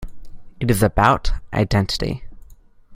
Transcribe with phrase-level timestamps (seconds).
[0.59, 2.23] It is about identity.